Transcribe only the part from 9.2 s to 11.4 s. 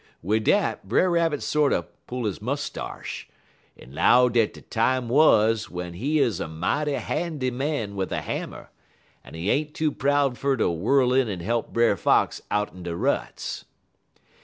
en he ain't too proud fer to whirl in